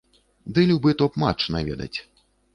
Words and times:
Ды 0.55 0.63
любы 0.71 0.89
топ-матч 1.03 1.41
наведаць. 1.59 1.93